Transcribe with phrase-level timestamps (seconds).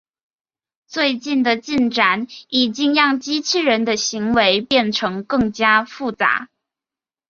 [0.87, 6.49] 最近的进展已经让机器人的行为变成更加复杂。